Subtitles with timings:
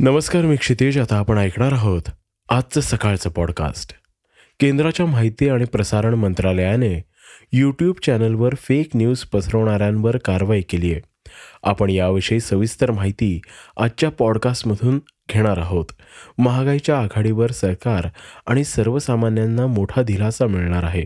[0.00, 2.02] नमस्कार मी क्षितेज आता आपण ऐकणार आहोत
[2.48, 3.94] आजचं सकाळचं पॉडकास्ट
[4.60, 7.04] केंद्राच्या माहिती आणि प्रसारण मंत्रालयाने
[7.52, 11.00] यूट्यूब चॅनलवर फेक न्यूज पसरवणाऱ्यांवर कारवाई केली आहे.
[11.62, 13.40] आपण याविषयी सविस्तर माहिती
[13.76, 14.98] आजच्या पॉडकास्टमधून
[15.32, 15.86] घेणार आहोत.
[16.38, 18.08] महागाईच्या आघाडीवर सरकार
[18.46, 21.04] आणि सर्वसामान्यांना मोठा दिलासा मिळणार आहे.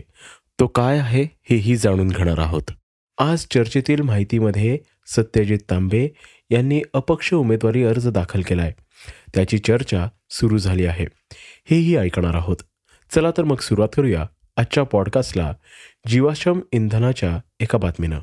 [0.59, 2.71] तो काय आहे हेही जाणून घेणार आहोत.
[3.17, 4.77] आज चर्चेतील माहितीमध्ये
[5.07, 6.09] सत्यजित तांबे
[6.49, 8.84] यांनी अपक्ष उमेदवारी अर्ज दाखल केला आहे
[9.35, 11.05] त्याची चर्चा सुरू झाली आहे.
[11.69, 12.57] हेही ऐकणार आहोत.
[13.15, 14.25] चला तर मग सुरुवात करूया
[14.57, 15.53] आजच्या पॉडकास्टला
[16.07, 18.19] जीवाश्म इंधनाच्या एका बातमीनं.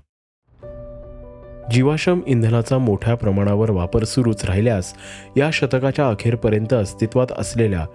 [1.71, 4.95] जीवाश्म इंधनाचा मोठ्या प्रमाणावर वापर सुरूच राहिल्यास
[5.37, 7.87] या शतकाच्या अखेरपर्यंत अस्तित्वात असलेल्या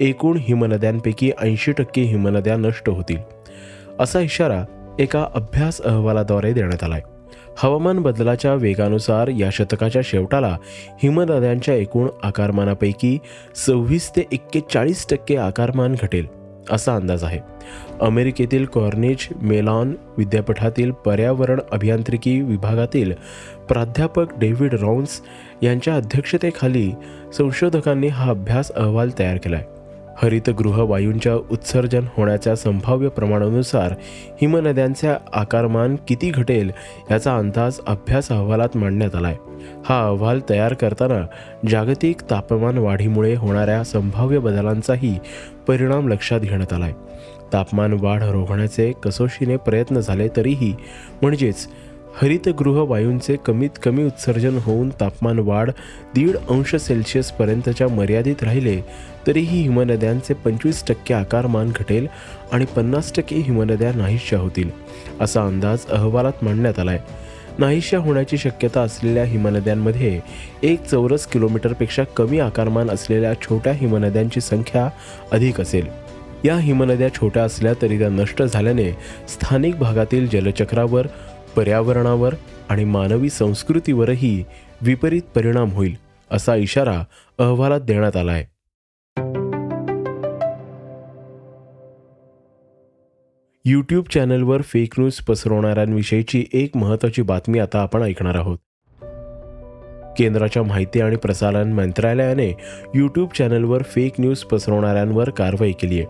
[0.00, 3.18] एकूण हिमनद्यांपैकी ऐंशी टक्के हिमनद्या नष्ट होतील.
[4.00, 4.64] असा इशारा
[4.98, 7.00] एका अभ्यास अहवालाद्वारे देण्यात आलाय.
[7.58, 10.56] हवामान बदलाच्या वेगानुसार या शतकाच्या शेवटाला
[11.02, 13.18] हिमनद्यांच्या एकूण आकारमानापैकी
[13.54, 16.26] सव्वीस ते एक्केचाळीस टक्के आकारमान घटेल
[16.70, 17.40] असा अंदाज आहे.
[18.00, 23.12] अमेरिकेतील कॉर्निच मेलॉन विद्यापीठातील पर्यावरण अभियांत्रिकी विभागातील
[23.68, 25.20] प्राध्यापक डेव्हिड रॉन्स
[25.62, 26.90] यांच्या अध्यक्षतेखाली
[27.38, 29.75] संशोधकांनी हा अभ्यास अहवाल तयार केला आहे
[30.22, 33.94] हरितगृह वायूंच्या उत्सर्जन होण्याच्या संभाव्य प्रमाणानुसार
[34.42, 36.70] हिमनद्यांचे आकारमान किती घटेल
[37.10, 39.36] याचा अंदाज अभ्यास अहवालात मांडण्यात आलाय.
[39.84, 41.26] हा अहवाल तयार करताना
[41.68, 45.18] जागतिक तापमान वाढीमुळे होणाऱ्या संभाव्य बदलांचाही
[45.68, 46.92] परिणाम लक्षात घेण्यात आलाय.
[47.52, 50.74] तापमान वाढ रोखण्याचे कसोशीने प्रयत्न झाले तरीही
[51.22, 51.68] म्हणजेच
[52.20, 55.70] हरितगृह वायूंचे कमीत कमी उत्सर्जन होऊन तापमान वाढ
[56.14, 58.80] दीड अंश सेल्सिअसपर्यंतच्या मर्यादित राहिले
[59.26, 62.06] तरीही हिमनद्यांचे पंचवीस टक्के आकारमान घटेल
[62.52, 64.70] आणि पन्नास टक्के हिमनद्या नाहीशा होतील
[65.20, 66.98] असा अंदाज अहवालात मांडण्यात आलाय.
[67.58, 70.20] नाहीशा होण्याची शक्यता असलेल्या हिमनद्यांमध्ये
[70.62, 74.88] एक चौरस किलोमीटरपेक्षा कमी आकारमान असलेल्या छोट्या हिमनद्यांची संख्या
[75.32, 75.86] अधिक असेल.
[76.44, 78.90] या हिमनद्या छोट्या असल्या तरी त्या नष्ट झाल्याने
[79.28, 81.06] स्थानिक भागातील जलचक्रावर
[81.56, 82.34] पर्यावरणावर
[82.68, 84.44] आणि मानवी संस्कृतीवरही
[84.80, 85.94] विपरीत परिणाम होईल
[86.30, 87.02] असा इशारा
[87.38, 88.44] अहवालात देण्यात आलाय.
[93.64, 98.58] यूट्यूब चॅनलवर फेक न्यूज पसरवणाऱ्यांविषयीची एक महत्त्वाची बातमी आता आपण ऐकणार आहोत.
[100.18, 102.48] केंद्राच्या माहिती आणि प्रसारण मंत्रालयाने
[102.94, 106.06] यूट्यूब चॅनलवर फेक न्यूज पसरवणाऱ्यांवर कारवाई केली आहे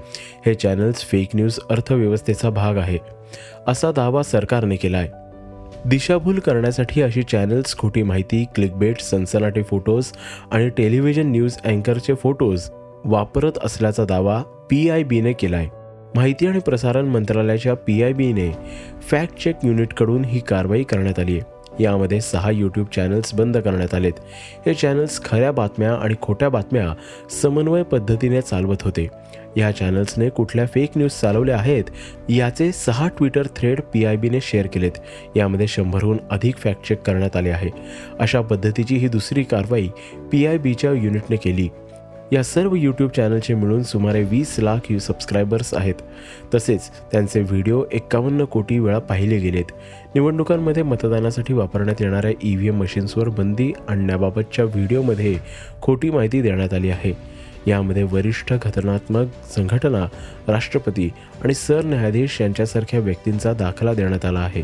[0.47, 2.99] हे चॅनल्स फेक न्यूज अर्थव्यवस्थेचा भाग आहे
[3.67, 5.26] असा दावा सरकारने केला आहे
[5.85, 10.13] दिशाभूल करण्यासाठी अशी चॅनल्स खोटी माहिती क्लिकबेट सनसनाटे फोटोज
[10.51, 12.69] आणि टेलिव्हिजन न्यूज अँकरचे फोटोज
[13.05, 15.69] वापरत असल्याचा दावा पी आय बीने केला आहे
[16.17, 18.51] माहिती आणि प्रसारण मंत्रालयाच्या पी आय बीने
[19.11, 24.13] फॅक्ट चेक युनिटकडून ही कारवाई करण्यात आली आहे यामध्ये सहा यूट्यूब चॅनल्स बंद करण्यात आलेत.
[24.67, 26.95] हे चॅनल्स खऱ्या बातम्या आणि खोट्या बातम्या
[27.43, 29.09] समन्वय पद्धतीने चालवत होते.
[29.57, 31.85] या चॅनल्सने कुठल्या फेक न्यूज चालवल्या आहेत
[32.29, 34.91] याचे सहा ट्विटर थ्रेड पी आय बीने शेअर केलेत.
[35.37, 37.71] यामध्ये शंभरहून अधिक फॅक्ट चेक करण्यात आले आहे.
[38.21, 39.89] अशा पद्धतीची ही दुसरी कारवाई
[40.33, 41.69] पी आय बीच्या युनिटने केली.
[42.33, 45.95] या सर्व यूट्यूब चॅनलचे मिळून सुमारे वीस लाख यू सबस्क्रायबर्स आहेत.
[46.55, 49.73] तसेच त्यांचे व्हिडिओ एक्कावन्न कोटी वेळा पाहिले गेलेत.
[50.15, 55.37] निवडणुकांमध्ये मतदानासाठी वापरण्यात येणाऱ्या ई व्ही एम मशीन्सवर बंदी आणण्याबाबतच्या व्हिडिओमध्ये
[55.83, 57.13] खोटी माहिती देण्यात आली आहे.
[57.67, 60.05] यामध्ये वरिष्ठ घटनात्मक संघटना
[60.49, 61.09] राष्ट्रपती
[61.45, 64.63] आणि सरन्यायाधीश यांच्यासारख्या व्यक्तींचा दाखला देण्यात आला आहे.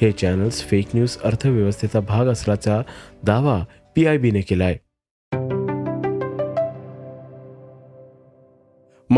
[0.00, 2.80] हे चॅनल्स फेक न्यूज अर्थव्यवस्थेचा भाग असल्याचा
[3.24, 3.62] दावा
[3.94, 4.87] पी आय बीने केला आहे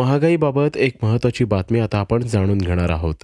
[0.00, 3.14] महागाईबाबत एक महत्त्वाची बातमी आता आपण जाणून घेणार आहोत.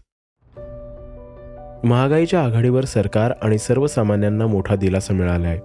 [1.84, 5.58] महागाईच्या आघाडीवर सरकार आणि सर्वसामान्यांना मोठा दिलासा मिळाला आहे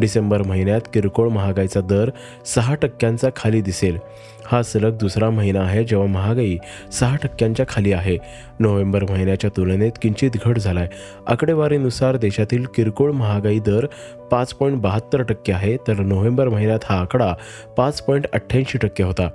[0.00, 2.10] डिसेंबर महिन्यात किरकोळ महागाईचा दर
[2.46, 3.98] सहा टक्क्यांचा खाली दिसेल.
[4.46, 6.56] हा सलग दुसरा महिना आहे जेव्हा महागाई
[6.92, 8.18] सहा टक्क्यांच्या खाली आहे.
[8.60, 10.88] नोव्हेंबर महिन्याच्या तुलनेत किंचित घट झालाय.
[11.26, 13.86] आकडेवारीनुसार देशातील किरकोळ महागाई दर
[14.30, 17.34] पाच पॉईंट बहात्तर टक्के आहे तर नोव्हेंबर महिन्यात हा आकडा
[17.76, 19.28] पाच पॉईंट अठ्ठ्याऐंशी टक्के होता.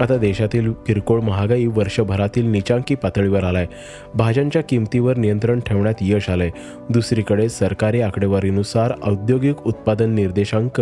[0.00, 3.66] आता देशातील किरकोळ महागाई वर्षभरातील निचांकी पातळीवर आलाय.
[4.14, 6.50] भाज्यांच्या किमतीवर नियंत्रण ठेवण्यात यश आलंय.
[6.90, 10.80] दुसरीकडे सरकारी आकडेवारीनुसार औद्योगिक उत्पादन निर्देशांक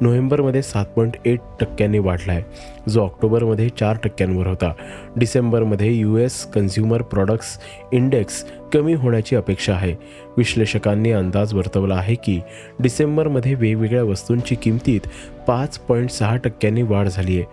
[0.00, 2.42] नोव्हेंबरमध्ये सात पॉईंट एट टक्क्यांनी वाढलाय.
[2.88, 4.72] जो ऑक्टोबरमध्ये चार टक्क्यांवर होता.
[5.16, 7.58] डिसेंबरमध्ये U S consumer products
[7.92, 9.94] index कमी होण्याची अपेक्षा आहे.
[10.36, 12.40] विश्लेषकांनी अंदाज वर्तवला आहे की
[12.80, 15.00] डिसेंबरमध्ये वेगवेगळ्या वस्तूंची किमतीत
[15.48, 17.44] पाच पॉईंट सहा टक्क्यांनी वाढ झाली आहे.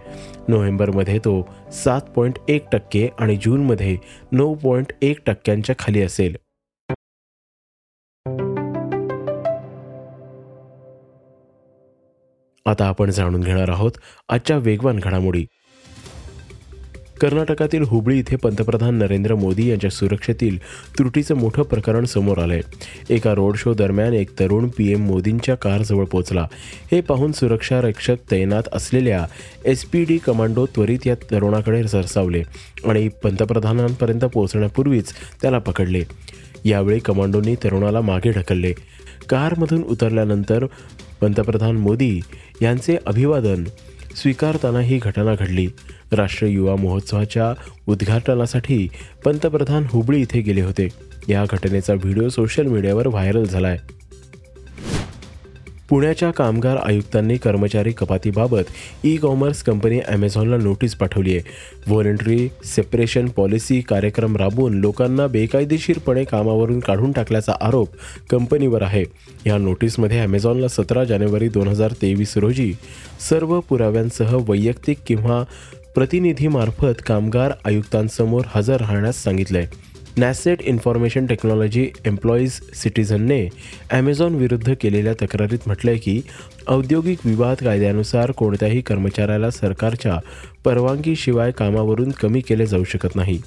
[0.47, 3.97] नोव्हेंबरमध्ये तो सात पॉईंट एक टक्के आणि जूनमध्ये
[4.31, 6.35] नऊ पॉईंट एक टक्क्यांच्या खाली असेल.
[12.65, 13.91] आता आपण जाणून घेणार आहोत
[14.29, 15.45] आजच्या वेगवान घडामोडी.
[17.21, 20.57] कर्नाटकातील हुबळी इथे पंतप्रधान नरेंद्र मोदी यांच्या सुरक्षेतील
[20.97, 22.61] त्रुटीचं मोठं प्रकरण समोर आलंय.
[23.09, 26.47] एका रोड शो दरम्यान एक तरुण पी एम मोदींच्या कारजवळ पोहोचला.
[26.91, 29.25] हे पाहून सुरक्षा रक्षक तैनात असलेल्या
[29.65, 32.43] एस पी डी कमांडो त्वरित या तरुणाकडे सरसावले
[32.85, 36.03] आणि पंतप्रधानांपर्यंत पोहोचण्यापूर्वीच त्याला पकडले.
[36.65, 38.73] यावेळी कमांडोंनी तरुणाला मागे ढकलले.
[39.29, 40.65] कारमधून उतरल्यानंतर
[41.21, 42.19] पंतप्रधान मोदी
[42.61, 43.63] यांचे अभिवादन
[44.15, 45.67] स्वीकारताना ही घटना घडली.
[46.11, 47.53] राष्ट्रीय युवा महोत्सवाच्या
[47.87, 48.89] उद्घाटनासाठी
[49.25, 50.89] पंतप्रधान हुबळी इथे गेले होते.
[51.27, 53.77] या घटनेचा व्हिडिओ सोशल मीडियावर व्हायरल झालाय.
[55.89, 61.53] पुण्याच्या कामगार आयुक्तांनी कर्मचारी कपातीबाबत ई कॉमर्स कंपनी ॲमेझॉनला नोटीस पाठवली आहे.
[61.87, 67.95] व्हॉलेंटरी सेपरेशन पॉलिसी कार्यक्रम राबवून लोकांना बेकायदेशीरपणे कामावरून काढून टाकल्याचा आरोप
[68.29, 69.03] कंपनीवर आहे.
[69.45, 72.71] या नोटीसमध्ये ॲमेझॉनला सतरा जानेवारी दोन हजार तेवीस रोजी
[73.29, 75.43] सर्व पुराव्यांसह वैयक्तिक किंवा
[75.95, 83.47] प्रतिनिधीमार्फत कामगार आयुक्तांसमोर हजर राहण्यास सांगितलं आहे नॅसेट इन्फॉर्मेशन टेक्नॉलॉजी एम्प्लॉईज सिटीझनने
[83.91, 86.21] ॲमेझॉन विरुद्ध केलेल्या तक्रारीत म्हटलंय की
[86.67, 90.17] औद्योगिक विवाद कायद्यानुसार कोणत्याही कर्मचाऱ्याला सरकारच्या
[90.65, 93.39] परवानगीशिवाय कामावरून कमी केले जाऊ शकत नाही.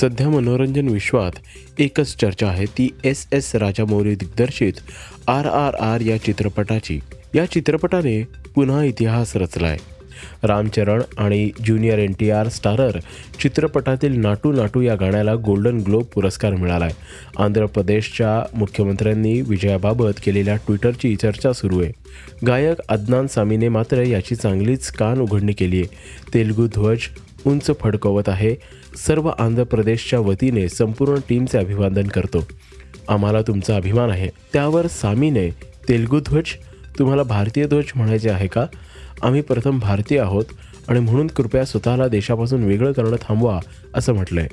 [0.00, 1.32] सध्या मनोरंजन विश्वात
[1.78, 4.80] एकच चर्चा आहे ती एस एस राजामौली दिग्दर्शित
[5.28, 6.98] आर आर आर या चित्रपटाची.
[7.34, 8.22] या चित्रपटाने
[8.54, 9.78] पुन्हा इतिहास रचलाय.
[10.42, 12.98] रामचरण आणि junior N T R starrer
[13.40, 16.90] चित्रपटातील नाटू नाटू या गाण्याला गोल्डन ग्लोब पुरस्कार मिळालाय.
[17.38, 21.92] आंध्र प्रदेशच्या मुख्यमंत्र्यांनी विजयाबाबत केलेल्या ट्विटरची चर्चा सुरू आहे.
[22.46, 25.94] गायक अदनान सामीने मात्र याची चांगलीच कान उघडणी केली आहे.
[26.34, 26.98] तेलगू ध्वज
[27.46, 28.56] उंच फडकवत आहे.
[28.96, 32.48] सर्व आंध्र प्रदेशच्या वतीने संपूर्ण टीमचे अभिवादन करतो.
[33.08, 34.28] आम्हाला तुमचा अभिमान आहे.
[34.52, 35.50] त्यावर सामीने
[35.88, 36.44] तेलगू ध्वज.
[36.98, 38.66] तुम्हाला भारतीय ध्वज म्हणायचे आहे का?
[39.22, 40.44] आम्ही प्रथम भारतीय आहोत
[40.88, 43.60] आणि म्हणून कृपया स्वतःला देशापासून वेगळं करणं थांबवा
[43.94, 44.48] असं म्हटलंय.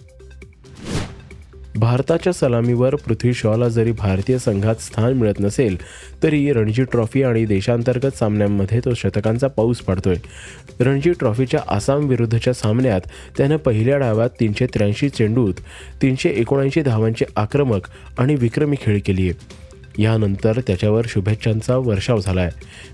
[1.76, 5.78] भारताच्या सलामीवर पृथ्वी शॉला जरी भारतीय संघात स्थान मिळत नसेल
[6.24, 10.16] तरी रणजी ट्रॉफी आणि देशांतर्गत सामन्यांमध्ये तो शतकांचा पाऊस पडतोय.
[10.80, 13.02] रणजी ट्रॉफीच्या आसाम विरुद्धच्या सामन्यात
[13.38, 15.54] त्यानं पहिल्या डावात तीनशे त्र्याऐंशी चेंडूत
[16.02, 17.88] तीनशे एकोणऐंशी धावांचे आक्रमक
[18.18, 19.69] आणि विक्रमी खेळ केली आहे
[20.00, 22.50] यानंतर त्याच्यावर शुभेच्छांचा वर्षाव झालाय.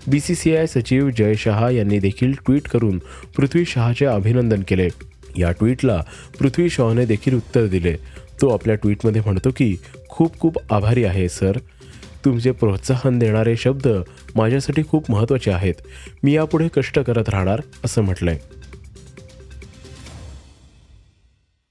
[0.07, 2.97] बी सी सी आय सचिव जय शहा यांनी देखील ट्विट करून
[3.37, 4.89] पृथ्वी शहाचे अभिनंदन केले.
[5.37, 6.03] या ट्विटला
[6.39, 7.95] पृथ्वी शॉने देखील उत्तर दिले.
[8.41, 9.77] तो आपल्या ट्विटमध्ये म्हणतो की
[10.09, 11.57] खूप खूप आभारी आहे सर.
[12.25, 13.87] तुमचे प्रोत्साहन देणारे शब्द
[14.35, 15.73] माझ्यासाठी खूप महत्त्वाचे आहेत.
[16.23, 18.39] मी यापुढे कष्ट करत राहणार असं म्हटलंय.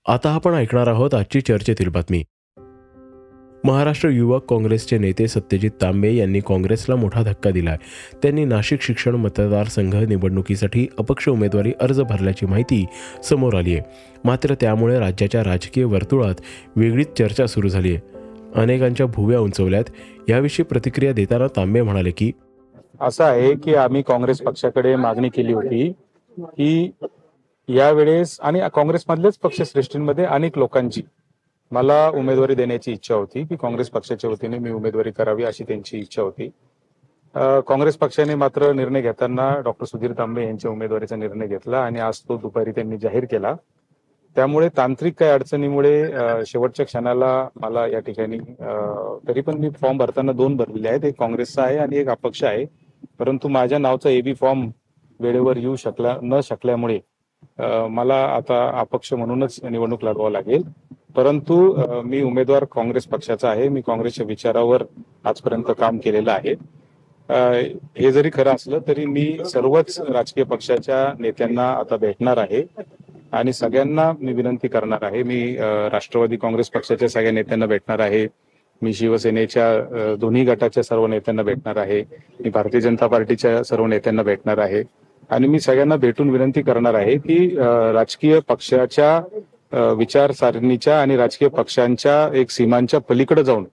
[0.07, 2.25] आता आपण ऐकणार आहोत आजची चर्चेतील बातमी.
[3.65, 7.77] महाराष्ट्र युवक काँग्रेसचे नेते सत्यजित तांबे यांनी काँग्रेसला मोठा धक्का दिलाय.
[8.23, 12.85] त्यांनी नाशिक शिक्षण मतदारसंघ निवडणुकीसाठी अपक्ष उमेदवारी अर्ज भरल्याची माहिती
[13.25, 16.41] समोर आली आहे मात्र त्यामुळे राज्याच्या राजकीय वर्तुळात
[16.77, 18.13] वेगळीच चर्चा सुरू झाली आहे
[18.61, 19.85] अनेकांच्या भुव्या उंचवल्यात.
[20.29, 22.31] याविषयी प्रतिक्रिया देताना तांबे म्हणाले की
[23.01, 25.89] असं आहे की आम्ही काँग्रेस पक्षाकडे मागणी केली होती
[26.37, 26.91] की
[27.69, 31.03] यावेळेस आणि काँग्रेसमधल्याच पक्षश्रेष्ठींमध्ये अनेक लोकांची
[31.75, 36.23] मला उमेदवारी देण्याची इच्छा होती की काँग्रेस पक्षाच्या वतीने मी उमेदवारी करावी अशी त्यांची इच्छा
[36.23, 36.49] होती.
[37.69, 42.37] काँग्रेस पक्षाने मात्र निर्णय घेताना डॉक्टर सुधीर तांबे यांच्या उमेदवारीचा निर्णय घेतला आणि आज तो
[42.43, 43.55] दुपारी त्यांनी जाहीर केला.
[44.37, 48.39] त्यामुळे तांत्रिक काही अडचणीमुळे शेवटच्या क्षणाला मला या ठिकाणी
[49.29, 51.05] तरी पण मी फॉर्म भरताना दोन भरलेले आहेत.
[51.05, 52.65] एक काँग्रेसचा आहे आणि एक अपक्ष आहे.
[53.19, 54.69] परंतु माझ्या नावचा एबी फॉर्म
[55.21, 56.99] वेळेवर येऊ शकला न शकल्यामुळे
[57.91, 60.63] मला आता अपक्ष म्हणूनच निवडणूक लढवावं लागेल.
[61.15, 61.57] परंतु
[62.05, 63.69] मी उमेदवार काँग्रेस पक्षाचा आहे.
[63.69, 64.83] मी काँग्रेसच्या विचारावर
[65.25, 66.55] आजपर्यंत काम केलेलं आहे.
[67.99, 72.63] हे जरी खरं असलं तरी मी सर्वच राजकीय पक्षाच्या नेत्यांना आता भेटणार आहे
[73.33, 75.23] आणि सगळ्यांना मी विनंती करणार आहे.
[75.23, 75.57] मी
[75.93, 78.27] राष्ट्रवादी काँग्रेस पक्षाच्या सगळ्या नेत्यांना भेटणार आहे.
[78.83, 82.01] मी शिवसेनेच्या दोन्ही गटाच्या सर्व नेत्यांना भेटणार आहे.
[82.41, 84.83] मी भारतीय जनता पार्टीच्या सर्व नेत्यांना भेटणार आहे.
[85.31, 87.37] आणि मी सगळ्यांना भेटून विनंती करणार आहे की
[87.95, 89.21] राजकीय पक्षाच्या
[89.75, 93.65] विचारसारणीच्या आणि राजकीय पक्षांच्या एक सीमांच्या पलीकडे जाऊन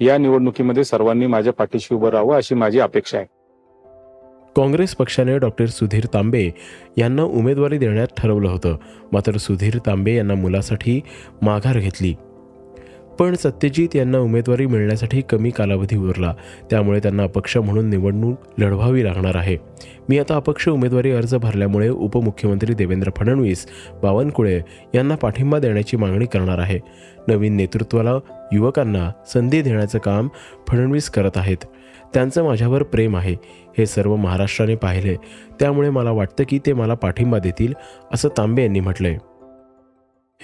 [0.00, 3.26] या निवडणुकीमध्ये सर्वांनी माझ्या पाठीशी उभं राहावं अशी माझी अपेक्षा आहे.
[4.56, 6.50] काँग्रेस पक्षाने डॉक्टर सुधीर तांबे
[6.98, 8.76] यांना उमेदवारी देण्यात ठरवलं होतं.
[9.12, 11.00] मात्र सुधीर तांबे यांना मुलासाठी
[11.42, 12.14] माघार घेतली.
[13.18, 16.34] पण सत्यजित यांना उमेदवारी मिळण्यासाठी कमी कालावधी उरला.
[16.70, 19.56] त्यामुळे त्यांना अपक्ष म्हणून निवडणूक लढवावी लागणार आहे.
[20.08, 23.66] मी आता अपक्ष उमेदवारी अर्ज भरल्यामुळे उपमुख्यमंत्री देवेंद्र फडणवीस
[24.02, 24.60] बावनकुळे
[24.94, 26.78] यांना पाठिंबा देण्याची मागणी करणार आहे.
[27.28, 28.12] नवीन नेतृत्वाला
[28.52, 30.28] युवकांना संधी देण्याचं काम
[30.68, 31.56] फडणवीस करत आहेत.
[32.14, 33.36] त्यांचं माझ्यावर प्रेम आहे.
[33.78, 35.16] हे सर्व महाराष्ट्राने पाहिले.
[35.60, 37.74] त्यामुळे मला वाटतं की ते मला पाठिंबा देतील
[38.12, 39.16] असं तांबे यांनी म्हटलंय.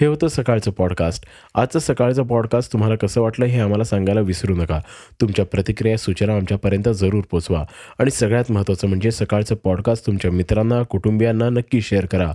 [0.01, 4.79] हे होतं सकाळचं पॉडकास्ट आजचं सकाळचं पॉडकास्ट तुम्हाला कसं वाटलं हे आम्हाला सांगायला विसरू नका.
[5.21, 7.65] तुमच्या प्रतिक्रिया सूचना आमच्यापर्यंत जरूर पोचवा.
[7.99, 12.33] आणि सगळ्यात महत्त्वाचं म्हणजे सकाळचं पॉडकास्ट तुमच्या मित्रांना कुटुंबियांना नक्की शेअर करा.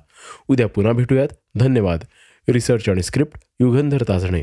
[0.48, 1.28] उद्या पुन्हा भेटूयात.
[1.56, 1.98] धन्यवाद.
[2.48, 4.42] रिसर्च आणि स्क्रिप्ट युगंधर ताजणे.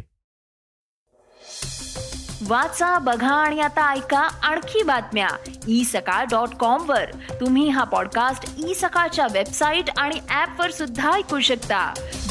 [2.48, 5.27] वाचा बघा आणि आता ऐका आणखी बातम्या.
[5.68, 7.06] ई सकाळ डॉट कॉम वर.
[7.42, 11.94] तुम्ही हा पॉडकास्ट ई सकाळच्या वेबसाईट आणि ऍप वर सुद्धा ऐकू शकता.